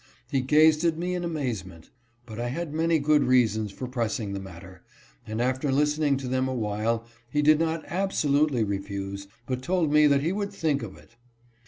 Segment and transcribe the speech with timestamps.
[0.31, 1.91] He gazed at me in amazement.
[2.25, 4.83] But I had many good reasons for pressing the matter,
[5.27, 10.23] and, after listening to them awhile, he did not absolutely refuse but told me that
[10.23, 11.17] he would think of it.